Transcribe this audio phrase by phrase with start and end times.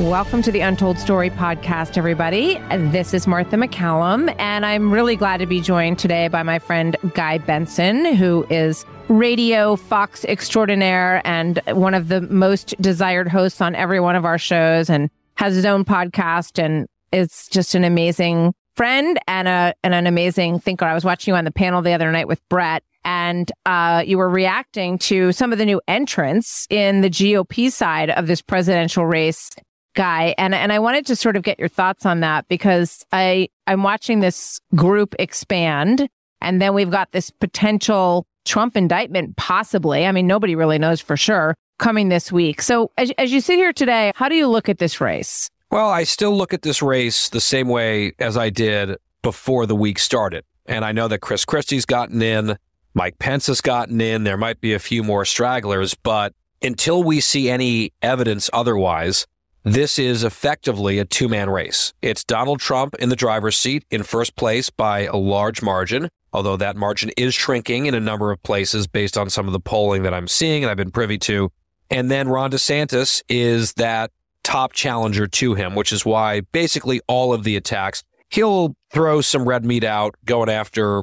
[0.00, 2.58] Welcome to the Untold Story podcast, everybody.
[2.68, 6.98] This is Martha MacCallum, and I'm really glad to be joined today by my friend
[7.14, 13.74] Guy Benson, who is radio Fox extraordinaire and one of the most desired hosts on
[13.74, 18.54] every one of our shows and has his own podcast and is just an amazing
[18.74, 20.84] friend and a and an amazing thinker.
[20.84, 24.18] I was watching you on the panel the other night with Brett and uh, you
[24.18, 29.06] were reacting to some of the new entrants in the GOP side of this presidential
[29.06, 29.48] race
[29.96, 30.34] guy.
[30.38, 33.82] And and I wanted to sort of get your thoughts on that because I I'm
[33.82, 36.08] watching this group expand
[36.40, 40.06] and then we've got this potential Trump indictment possibly.
[40.06, 42.62] I mean nobody really knows for sure coming this week.
[42.62, 45.50] So as, as you sit here today how do you look at this race?
[45.72, 49.74] Well I still look at this race the same way as I did before the
[49.74, 50.44] week started.
[50.66, 52.56] And I know that Chris Christie's gotten in
[52.94, 57.20] Mike Pence has gotten in there might be a few more stragglers but until we
[57.20, 59.26] see any evidence otherwise
[59.66, 61.92] this is effectively a two man race.
[62.00, 66.56] It's Donald Trump in the driver's seat in first place by a large margin, although
[66.56, 70.04] that margin is shrinking in a number of places based on some of the polling
[70.04, 71.50] that I'm seeing and I've been privy to.
[71.90, 74.12] And then Ron DeSantis is that
[74.44, 79.48] top challenger to him, which is why basically all of the attacks, he'll throw some
[79.48, 81.02] red meat out going after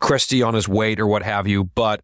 [0.00, 1.64] Christie on his weight or what have you.
[1.64, 2.02] But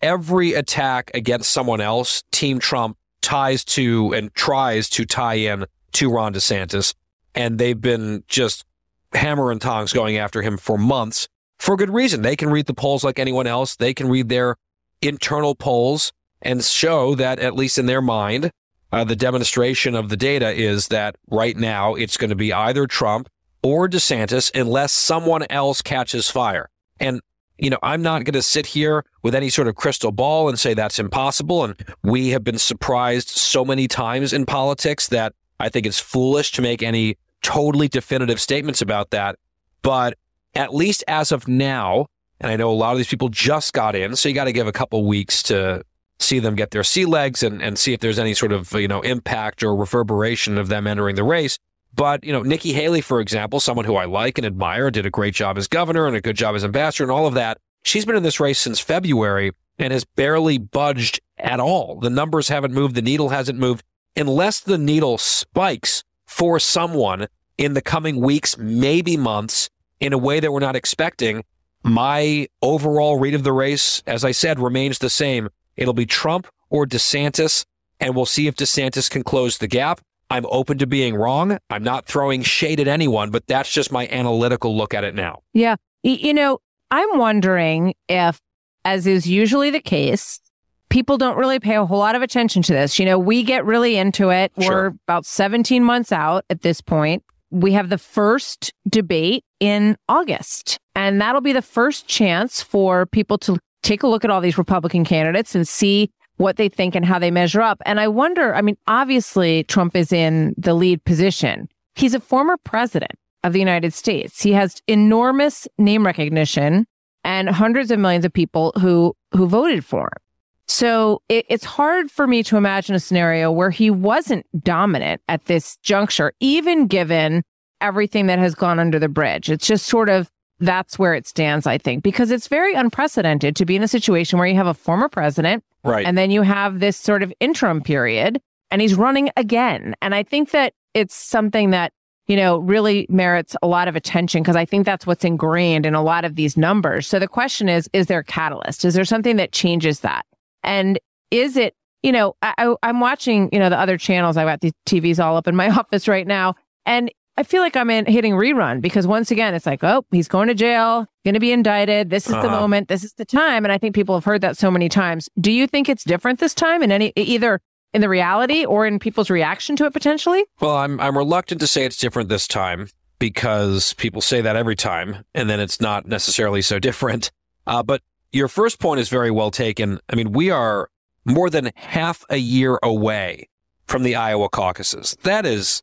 [0.00, 6.10] every attack against someone else, Team Trump ties to and tries to tie in to
[6.10, 6.94] Ron DeSantis.
[7.34, 8.64] And they've been just
[9.12, 12.22] hammer and tongs going after him for months for good reason.
[12.22, 13.76] They can read the polls like anyone else.
[13.76, 14.56] They can read their
[15.02, 16.12] internal polls
[16.42, 18.50] and show that, at least in their mind,
[18.92, 22.86] uh, the demonstration of the data is that right now it's going to be either
[22.86, 23.28] Trump
[23.62, 26.68] or DeSantis unless someone else catches fire.
[26.98, 27.20] And
[27.60, 30.58] you know, I'm not going to sit here with any sort of crystal ball and
[30.58, 31.64] say that's impossible.
[31.64, 36.52] And we have been surprised so many times in politics that I think it's foolish
[36.52, 39.36] to make any totally definitive statements about that.
[39.82, 40.16] But
[40.54, 42.06] at least as of now,
[42.40, 44.52] and I know a lot of these people just got in, so you got to
[44.52, 45.84] give a couple weeks to
[46.18, 48.88] see them get their sea legs and, and see if there's any sort of, you
[48.88, 51.58] know, impact or reverberation of them entering the race.
[51.94, 55.10] But, you know, Nikki Haley, for example, someone who I like and admire, did a
[55.10, 57.58] great job as governor and a good job as ambassador and all of that.
[57.82, 61.98] She's been in this race since February and has barely budged at all.
[61.98, 62.94] The numbers haven't moved.
[62.94, 63.82] The needle hasn't moved.
[64.16, 67.26] Unless the needle spikes for someone
[67.58, 71.44] in the coming weeks, maybe months, in a way that we're not expecting,
[71.82, 75.48] my overall read of the race, as I said, remains the same.
[75.76, 77.64] It'll be Trump or DeSantis,
[77.98, 80.00] and we'll see if DeSantis can close the gap.
[80.30, 81.58] I'm open to being wrong.
[81.68, 85.42] I'm not throwing shade at anyone, but that's just my analytical look at it now.
[85.52, 85.76] Yeah.
[86.02, 86.58] You know,
[86.90, 88.40] I'm wondering if,
[88.84, 90.40] as is usually the case,
[90.88, 92.98] people don't really pay a whole lot of attention to this.
[92.98, 94.52] You know, we get really into it.
[94.60, 94.70] Sure.
[94.70, 97.22] We're about 17 months out at this point.
[97.50, 103.38] We have the first debate in August, and that'll be the first chance for people
[103.38, 107.04] to take a look at all these Republican candidates and see what they think and
[107.04, 107.82] how they measure up.
[107.84, 111.68] And I wonder, I mean, obviously Trump is in the lead position.
[111.94, 113.12] He's a former president
[113.44, 114.42] of the United States.
[114.42, 116.86] He has enormous name recognition
[117.24, 120.22] and hundreds of millions of people who, who voted for him.
[120.66, 125.44] So it, it's hard for me to imagine a scenario where he wasn't dominant at
[125.44, 127.42] this juncture, even given
[127.82, 129.50] everything that has gone under the bridge.
[129.50, 133.64] It's just sort of that's where it stands, I think, because it's very unprecedented to
[133.64, 136.80] be in a situation where you have a former president, right, and then you have
[136.80, 139.94] this sort of interim period, and he's running again.
[140.02, 141.92] And I think that it's something that
[142.26, 145.94] you know really merits a lot of attention because I think that's what's ingrained in
[145.94, 147.06] a lot of these numbers.
[147.06, 148.84] So the question is: Is there a catalyst?
[148.84, 150.26] Is there something that changes that?
[150.62, 150.98] And
[151.30, 151.74] is it?
[152.02, 154.38] You know, I, I'm watching, you know, the other channels.
[154.38, 156.54] I've got the TVs all up in my office right now.
[156.86, 160.28] And I feel like I'm in hitting rerun because once again, it's like, oh, he's
[160.28, 162.10] going to jail, going to be indicted.
[162.10, 162.42] This is uh-huh.
[162.42, 162.88] the moment.
[162.88, 163.64] This is the time.
[163.64, 165.26] And I think people have heard that so many times.
[165.40, 167.62] Do you think it's different this time in any, either
[167.94, 170.44] in the reality or in people's reaction to it potentially?
[170.60, 172.88] Well, I'm, I'm reluctant to say it's different this time
[173.18, 177.30] because people say that every time and then it's not necessarily so different.
[177.66, 178.02] Uh, but
[178.32, 179.98] your first point is very well taken.
[180.10, 180.90] I mean, we are
[181.24, 183.48] more than half a year away
[183.86, 185.16] from the Iowa caucuses.
[185.22, 185.82] That is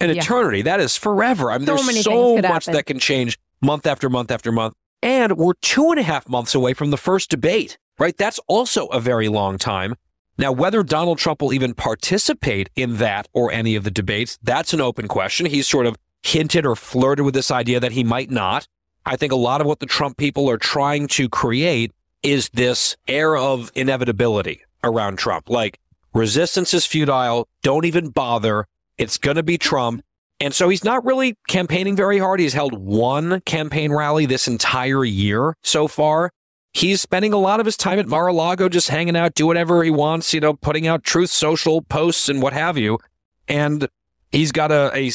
[0.00, 0.22] an yeah.
[0.22, 0.62] eternity.
[0.62, 1.50] That is forever.
[1.50, 2.74] I mean, so there's so much happen.
[2.74, 4.74] that can change month after month after month.
[5.02, 8.16] And we're two and a half months away from the first debate, right?
[8.16, 9.96] That's also a very long time.
[10.38, 14.72] Now, whether Donald Trump will even participate in that or any of the debates, that's
[14.72, 15.46] an open question.
[15.46, 18.66] He's sort of hinted or flirted with this idea that he might not.
[19.04, 21.92] I think a lot of what the Trump people are trying to create
[22.22, 25.50] is this air of inevitability around Trump.
[25.50, 25.80] Like,
[26.14, 27.48] resistance is futile.
[27.62, 28.66] Don't even bother.
[28.98, 30.04] It's going to be Trump.
[30.40, 32.40] And so he's not really campaigning very hard.
[32.40, 36.30] He's held one campaign rally this entire year so far.
[36.72, 39.90] He's spending a lot of his time at Mar-a-Lago just hanging out, do whatever he
[39.90, 42.98] wants, you know, putting out truth social posts and what have you.
[43.46, 43.88] And
[44.32, 45.12] he's got a, a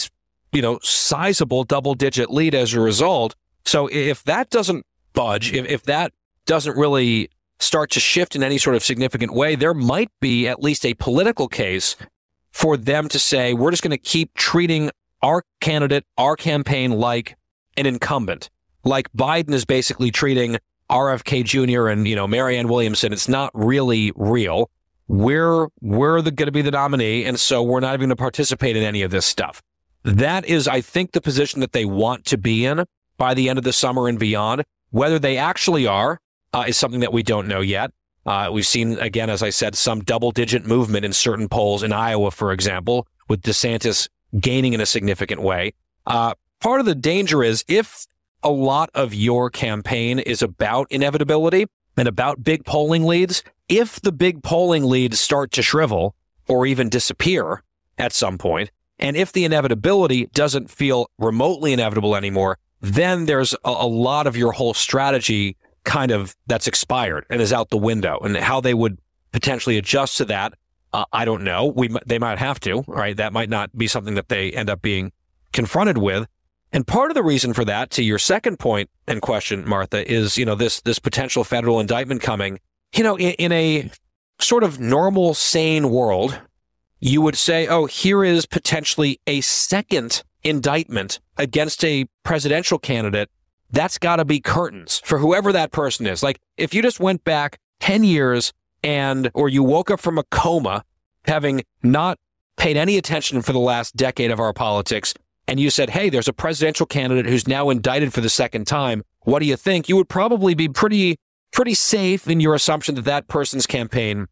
[0.54, 3.36] you know, sizable double digit lead as a result.
[3.66, 6.14] So if that doesn't budge, if, if that
[6.46, 10.62] doesn't really start to shift in any sort of significant way, there might be at
[10.62, 11.96] least a political case
[12.58, 14.90] for them to say, we're just going to keep treating
[15.22, 17.38] our candidate, our campaign like
[17.78, 18.50] an incumbent.
[18.84, 20.58] Like Biden is basically treating
[20.90, 21.88] RFK Jr.
[21.88, 23.14] and, you know, Marianne Williamson.
[23.14, 24.72] It's not really real.
[25.08, 27.26] We're, we're going to be the nominee.
[27.26, 29.62] And so we're not even going to participate in any of this stuff.
[30.02, 32.86] That is, I think, the position that they want to be in
[33.20, 34.64] by the end of the summer and beyond.
[34.90, 36.20] Whether they actually are
[36.56, 37.92] uh, is something that we don't know yet.
[38.28, 41.94] Uh, we've seen, again, as I said, some double digit movement in certain polls in
[41.94, 45.74] Iowa, for example, with DeSantis gaining in a significant way.
[46.06, 48.06] Uh, part of the danger is if
[48.44, 54.12] a lot of your campaign is about inevitability and about big polling leads, if the
[54.12, 56.14] big polling leads start to shrivel
[56.50, 57.64] or even disappear
[57.98, 63.70] at some point, and if the inevitability doesn't feel remotely inevitable anymore, then there's a,
[63.70, 65.56] a lot of your whole strategy
[65.88, 68.20] kind of that's expired and is out the window.
[68.20, 69.00] And how they would
[69.32, 70.54] potentially adjust to that,
[70.94, 71.66] uh, I don't know.
[71.66, 73.18] We they might have to, right?
[73.18, 75.12] That might not be something that they end up being
[75.54, 76.28] confronted with.
[76.74, 80.38] And part of the reason for that, to your second point and question, Martha, is
[80.38, 82.60] you know this this potential federal indictment coming.
[82.94, 83.90] You know, in, in a
[84.40, 86.40] sort of normal, sane world,
[87.00, 93.30] you would say, oh, here is potentially a second indictment against a presidential candidate.
[93.72, 96.24] That's got to be curtains for whoever that person is.
[96.24, 98.54] Like if you just went back 10 years
[98.84, 100.84] and, or you woke up from a coma
[101.26, 102.18] having not
[102.56, 105.14] paid any attention for the last decade of our politics
[105.48, 109.04] and you said, hey, there's a presidential candidate who's now indicted for the second time.
[109.22, 109.88] What do you think?
[109.88, 111.18] You would probably be pretty,
[111.52, 114.28] pretty safe in your assumption that that person's campaign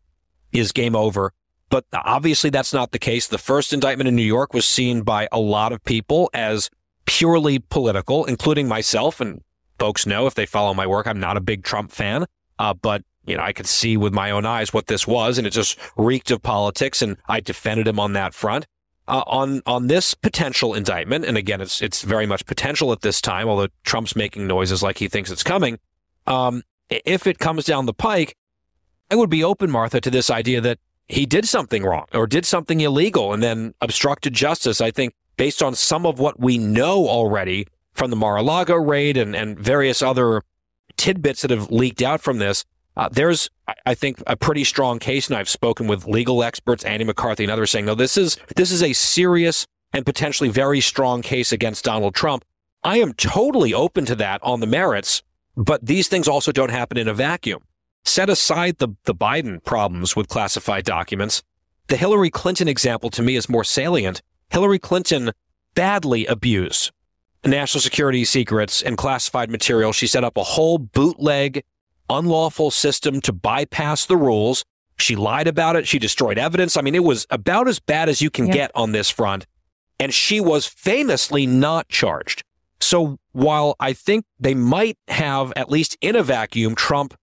[0.51, 1.33] is game over
[1.69, 3.27] but obviously, that's not the case.
[3.27, 6.69] The first indictment in New York was seen by a lot of people as
[7.05, 9.21] purely political, including myself.
[9.21, 9.41] And
[9.79, 12.25] folks know if they follow my work, I'm not a big Trump fan.
[12.59, 15.47] Uh, but you know, I could see with my own eyes what this was, and
[15.47, 17.01] it just reeked of politics.
[17.01, 18.65] And I defended him on that front.
[19.07, 23.21] Uh, on on this potential indictment, and again, it's it's very much potential at this
[23.21, 25.77] time, although Trump's making noises like he thinks it's coming.
[26.25, 28.35] Um, if it comes down the pike,
[29.11, 32.45] I would be open, Martha, to this idea that he did something wrong or did
[32.45, 34.81] something illegal and then obstructed justice.
[34.81, 39.35] I think based on some of what we know already from the Mar-a-Lago raid and,
[39.35, 40.41] and various other
[40.97, 42.65] tidbits that have leaked out from this,
[42.97, 43.49] uh, there's,
[43.85, 45.27] I think, a pretty strong case.
[45.27, 48.71] And I've spoken with legal experts, Andy McCarthy and others saying, no, this is, this
[48.71, 52.43] is a serious and potentially very strong case against Donald Trump.
[52.83, 55.23] I am totally open to that on the merits,
[55.57, 57.63] but these things also don't happen in a vacuum.
[58.03, 61.41] Set aside the, the Biden problems with classified documents.
[61.87, 64.21] The Hillary Clinton example to me is more salient.
[64.49, 65.31] Hillary Clinton
[65.73, 66.91] badly abused
[67.47, 69.91] national security secrets and classified material.
[69.91, 71.63] She set up a whole bootleg,
[72.09, 74.65] unlawful system to bypass the rules.
[74.97, 75.87] She lied about it.
[75.87, 76.77] She destroyed evidence.
[76.77, 79.45] I mean, it was about as bad as you can get on this front.
[79.99, 82.43] And she was famously not charged.
[82.79, 87.13] So while I think they might have, at least in a vacuum, Trump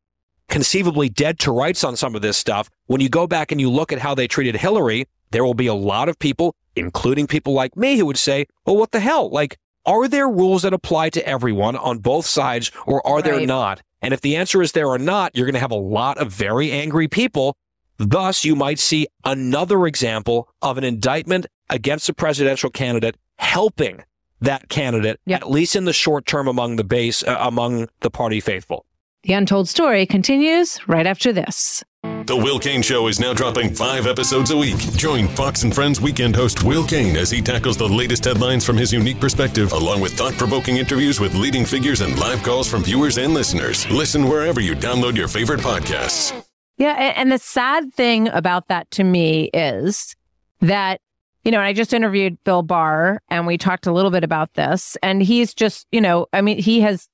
[0.48, 2.68] conceivably dead to rights on some of this stuff.
[2.86, 5.66] When you go back and you look at how they treated Hillary, there will be
[5.66, 9.28] a lot of people, including people like me, who would say, well, what the hell?
[9.30, 13.24] Like, are there rules that apply to everyone on both sides or are right.
[13.24, 13.82] there not?
[14.00, 16.32] And if the answer is there are not, you're going to have a lot of
[16.32, 17.56] very angry people.
[17.98, 24.04] Thus, you might see another example of an indictment against a presidential candidate helping
[24.40, 25.42] that candidate, yep.
[25.42, 28.84] at least in the short term among the base, uh, among the party faithful.
[29.24, 31.84] The Untold Story continues right after this.
[32.26, 34.78] The Will Cain Show is now dropping five episodes a week.
[34.96, 38.76] Join Fox and Friends weekend host Will Cain as he tackles the latest headlines from
[38.76, 42.82] his unique perspective, along with thought provoking interviews with leading figures and live calls from
[42.82, 43.88] viewers and listeners.
[43.92, 46.32] Listen wherever you download your favorite podcasts.
[46.76, 47.12] Yeah.
[47.16, 50.16] And the sad thing about that to me is
[50.60, 51.00] that
[51.44, 54.96] you know, I just interviewed Bill Barr and we talked a little bit about this.
[55.02, 57.08] And he's just, you know, I mean, he has,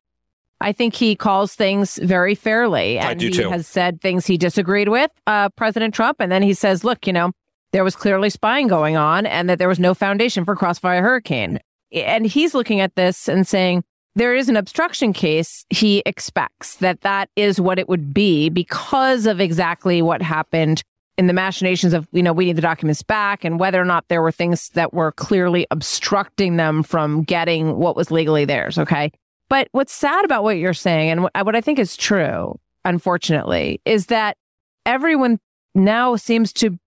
[0.60, 2.98] I think he calls things very fairly.
[2.98, 3.50] And he too.
[3.50, 6.16] has said things he disagreed with, uh, President Trump.
[6.20, 7.32] And then he says, look, you know,
[7.72, 11.60] there was clearly spying going on and that there was no foundation for Crossfire Hurricane.
[11.92, 13.84] And he's looking at this and saying,
[14.14, 15.64] there is an obstruction case.
[15.70, 20.82] He expects that that is what it would be because of exactly what happened
[21.16, 24.06] in the machinations of, you know, we need the documents back and whether or not
[24.08, 28.78] there were things that were clearly obstructing them from getting what was legally theirs.
[28.78, 29.12] Okay.
[29.48, 34.06] But what's sad about what you're saying and what I think is true, unfortunately, is
[34.06, 34.36] that
[34.84, 35.40] everyone
[35.74, 36.78] now seems to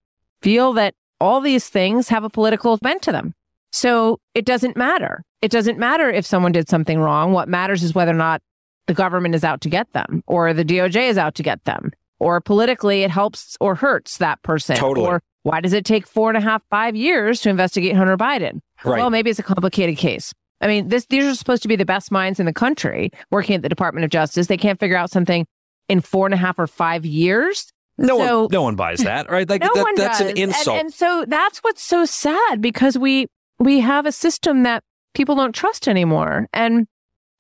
[0.42, 3.34] feel that all these things have a political bent to them.
[3.72, 5.24] So it doesn't matter.
[5.42, 7.32] It doesn't matter if someone did something wrong.
[7.32, 8.42] What matters is whether or not
[8.88, 11.92] the government is out to get them or the DOJ is out to get them
[12.20, 14.76] or politically it helps or hurts that person.
[14.76, 15.08] Totally.
[15.08, 18.60] Or why does it take four and a half, five years to investigate Hunter Biden?
[18.84, 19.00] Right.
[19.00, 20.34] Well, maybe it's a complicated case.
[20.62, 23.56] I mean, this these are supposed to be the best minds in the country working
[23.56, 24.48] at the Department of Justice.
[24.48, 25.46] They can't figure out something
[25.90, 27.72] in four and a half or five years.
[27.98, 29.48] No So- one, no one buys that, right?
[29.50, 30.32] Like no that, one that's does.
[30.32, 30.78] an insult.
[30.78, 33.28] And, and so that's what's so sad because we
[33.60, 36.48] we have a system that people don't trust anymore.
[36.54, 36.88] And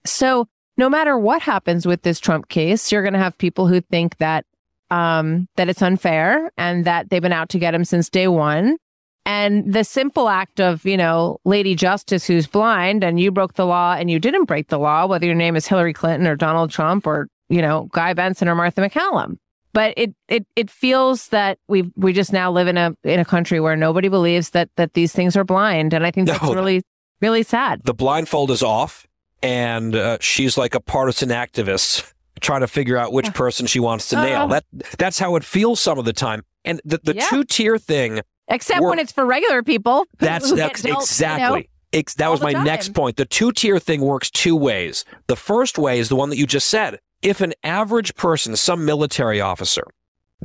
[0.06, 0.48] so
[0.78, 4.18] no matter what happens with this Trump case, you're going to have people who think
[4.18, 4.46] that
[4.90, 8.78] um, that it's unfair and that they've been out to get him since day one.
[9.25, 13.66] And the simple act of, you know, Lady Justice who's blind and you broke the
[13.66, 16.72] law and you didn't break the law, whether your name is Hillary Clinton or Donald
[16.72, 19.38] Trump or, you know, Guy Benson or Martha MacCallum.
[19.74, 23.25] But it it it feels that we we just now live in a in a
[23.25, 25.94] country where nobody believes that that these things are blind.
[25.94, 26.54] And I think that's No.
[26.54, 26.82] really,
[27.22, 27.82] really sad.
[27.86, 29.08] the blindfold is off,
[29.42, 32.12] and uh, she's like a partisan activist
[32.42, 34.42] trying to figure out which person she wants to nail.
[34.42, 34.48] Uh.
[34.48, 34.66] That
[34.98, 36.44] that's how it feels some of the time.
[36.66, 37.28] And the, the Yeah.
[37.30, 38.20] two tier thing
[38.51, 40.05] Except when it's for regular people.
[40.20, 41.70] That's that's dealt, you know, exactly.
[42.17, 42.63] That all was my time.
[42.65, 43.17] next point.
[43.17, 45.03] The two tier thing works two ways.
[45.27, 47.00] The first way is the one that you just said.
[47.22, 49.84] If an average person, some military officer,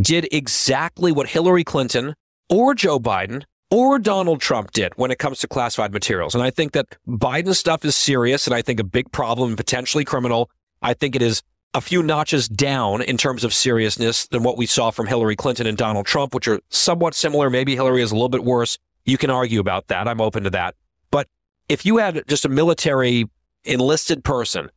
[0.01, 2.15] did exactly what Hillary Clinton
[2.49, 6.51] or Joe Biden or Donald Trump did when it comes to classified materials, and I
[6.51, 10.51] think that Biden's stuff is serious and I think a big problem and potentially criminal.
[10.83, 11.43] I think it is
[11.77, 15.67] a few notches down in terms of seriousness than what we saw from Hillary Clinton
[15.67, 17.51] and Donald Trump, which are somewhat similar.
[17.51, 18.79] Maybe Hillary is a little bit worse.
[19.05, 20.09] You can argue about that.
[20.09, 20.75] I'm open to that.
[21.11, 21.29] But
[21.69, 23.27] if you had just a military
[23.65, 24.71] enlisted person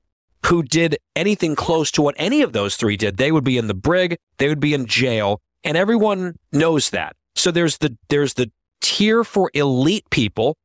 [0.48, 3.68] who did anything close to what any of those three did, they would be in
[3.68, 7.16] the brig, they would be in jail, and everyone knows that.
[7.34, 8.52] So there's the there's the
[8.82, 10.58] tier for elite people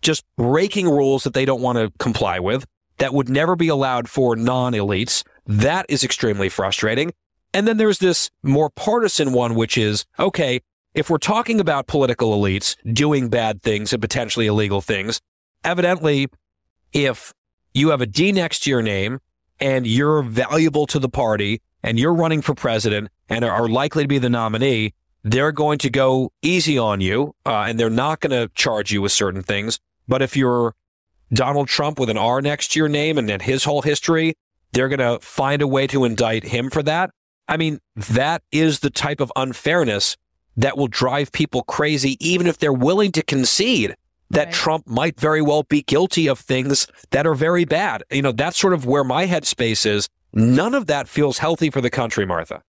[0.00, 2.64] just breaking rules that they don't want to comply with
[2.96, 5.24] that would never be allowed for non-elites.
[5.46, 7.12] That is extremely frustrating.
[7.54, 10.60] And then there's this more partisan one, which is okay,
[10.94, 15.20] if we're talking about political elites doing bad things and potentially illegal things,
[15.64, 16.28] evidently,
[16.92, 17.32] if
[17.74, 19.20] you have a D next to your name
[19.58, 24.08] and you're valuable to the party and you're running for president and are likely to
[24.08, 24.92] be the nominee,
[25.24, 29.00] they're going to go easy on you uh, and they're not going to charge you
[29.00, 29.78] with certain things.
[30.06, 30.74] But if you're
[31.32, 34.34] Donald Trump with an R next to your name and his whole history,
[34.72, 37.10] they're going to find a way to indict him for that.
[37.48, 40.16] I mean, that is the type of unfairness
[40.56, 43.94] that will drive people crazy, even if they're willing to concede
[44.30, 44.54] that Right.
[44.54, 48.02] Trump might very well be guilty of things that are very bad.
[48.10, 50.08] You know, that's sort of where my headspace is.
[50.32, 52.62] None of that feels healthy for the country, Martha.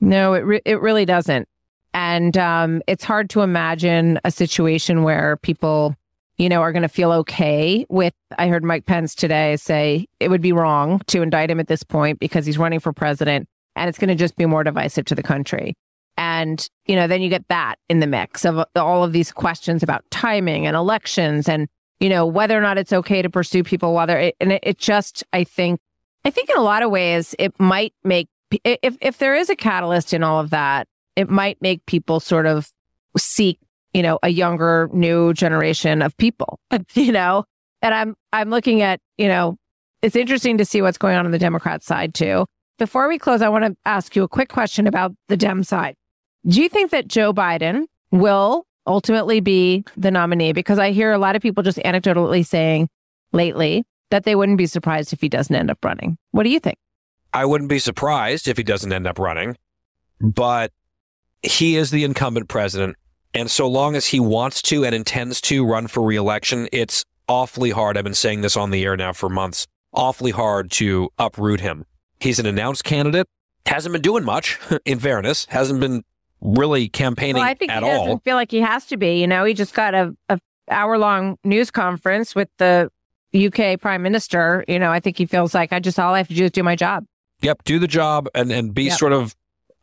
[0.00, 1.48] No, it re- it really doesn't.
[1.92, 5.96] And um, it's hard to imagine a situation where people,
[6.40, 8.14] you know, are going to feel okay with.
[8.38, 11.82] I heard Mike Pence today say it would be wrong to indict him at this
[11.82, 15.14] point because he's running for president, and it's going to just be more divisive to
[15.14, 15.74] the country.
[16.16, 19.82] And you know, then you get that in the mix of all of these questions
[19.82, 21.68] about timing and elections, and
[22.00, 23.92] you know whether or not it's okay to pursue people.
[23.92, 25.78] Whether it, and it, it just, I think,
[26.24, 28.30] I think in a lot of ways it might make
[28.64, 32.46] if if there is a catalyst in all of that, it might make people sort
[32.46, 32.72] of
[33.18, 33.58] seek,
[33.92, 36.58] you know, a younger, new generation of people,
[36.94, 37.44] you know.
[37.82, 39.56] And I'm I'm looking at, you know,
[40.02, 42.46] it's interesting to see what's going on on the Democrat side too.
[42.78, 45.94] Before we close, I want to ask you a quick question about the Dem side.
[46.46, 50.52] Do you think that Joe Biden will ultimately be the nominee?
[50.52, 52.88] Because I hear a lot of people just anecdotally saying
[53.32, 56.16] lately that they wouldn't be surprised if he doesn't end up running.
[56.30, 56.78] What do you think?
[57.32, 59.56] I wouldn't be surprised if he doesn't end up running,
[60.20, 60.72] but
[61.42, 62.96] he is the incumbent president.
[63.34, 67.70] And so long as he wants to and intends to run for reelection, it's awfully
[67.70, 67.96] hard.
[67.96, 69.66] I've been saying this on the air now for months.
[69.92, 71.84] Awfully hard to uproot him.
[72.18, 73.26] He's an announced candidate,
[73.66, 76.02] hasn't been doing much, in fairness, hasn't been
[76.40, 78.18] really campaigning well, I think at he doesn't all.
[78.24, 79.20] feel like he has to be.
[79.20, 82.90] You know, he just got a, a hour long news conference with the
[83.34, 84.64] UK Prime Minister.
[84.66, 86.50] You know, I think he feels like I just all I have to do is
[86.50, 87.04] do my job.
[87.42, 88.98] Yep, do the job and and be Yep.
[88.98, 89.34] sort of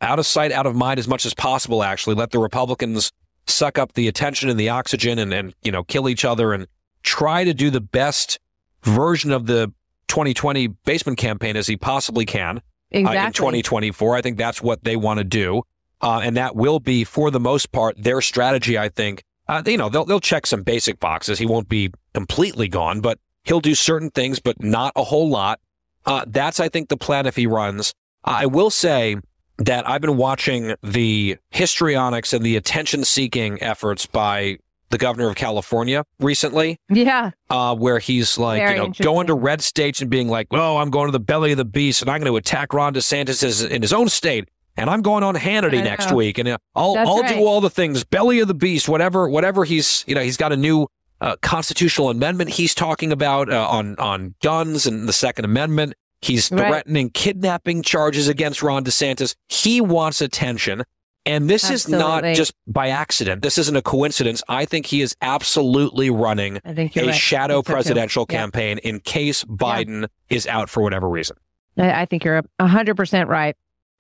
[0.01, 1.81] out of sight, out of mind as much as possible.
[1.83, 3.11] Actually, let the Republicans
[3.47, 6.67] suck up the attention and the oxygen, and and you know kill each other, and
[7.03, 8.39] try to do the best
[8.83, 9.73] version of the
[10.07, 12.61] 2020 basement campaign as he possibly can
[13.07, 14.15] uh, in 2024.
[14.15, 15.63] I think that's what they want to do,
[16.01, 18.77] uh, and that will be for the most part their strategy.
[18.77, 21.39] I think uh, you know they'll they'll check some basic boxes.
[21.39, 25.59] He won't be completely gone, but he'll do certain things, but not a whole lot.
[26.05, 27.93] Uh, that's, I think, the plan if he runs.
[28.23, 29.17] I will say
[29.59, 34.57] that I've been watching the histrionics and the attention seeking efforts by
[34.89, 37.31] the governor of California recently, Yeah.
[37.49, 40.77] uh, where he's like, Very you know, going to red states and being like, oh,
[40.77, 43.67] I'm going to the belly of the beast and I'm going to attack Ron DeSantis
[43.69, 44.47] in his own state.
[44.79, 47.35] And I'm going on Hannity next week, and uh, I'll That's I'll right.
[47.35, 50.51] do all the things, belly of the beast, whatever, whatever he's, you know, he's got
[50.51, 50.85] a new
[51.19, 55.95] uh, constitutional amendment he's talking about uh, on on guns and the Second Amendment.
[56.21, 56.67] He's Right.
[56.67, 59.35] threatening kidnapping charges against Ron DeSantis.
[59.49, 60.83] He wants attention.
[61.25, 63.41] And this is not just by accident.
[63.41, 64.41] This isn't a coincidence.
[64.47, 67.13] I think he is absolutely running a right.
[67.13, 67.73] shadow I so, too.
[67.73, 68.37] presidential Yeah.
[68.37, 71.35] campaign in case Biden is out for whatever reason.
[71.77, 73.55] I, I think you're a hundred percent right.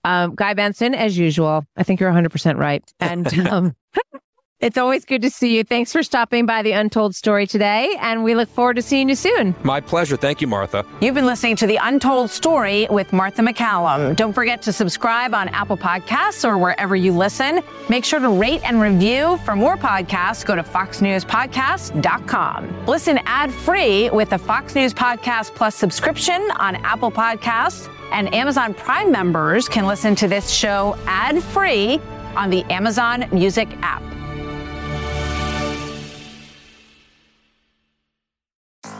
[0.05, 2.81] Um, Guy Benson, as usual, I think you're a hundred percent right.
[3.01, 3.75] And um,
[4.59, 5.63] it's always good to see you.
[5.63, 9.13] Thanks for stopping by the Untold Story today, and we look forward to seeing you
[9.15, 9.53] soon.
[9.63, 10.17] My pleasure.
[10.17, 10.83] Thank you, Martha.
[10.99, 14.15] You've been listening to The Untold Story with Martha MacCallum.
[14.15, 17.61] Don't forget to subscribe on Apple Podcasts or wherever you listen.
[17.87, 19.37] Make sure to rate and review.
[19.45, 22.85] For more podcasts, go to foxnewspodcast.com.
[22.87, 27.93] Listen ad free with the Fox News Podcast Plus subscription on Apple Podcasts.
[28.11, 31.99] And Amazon Prime members can listen to this show ad free
[32.35, 34.01] on the Amazon Music app.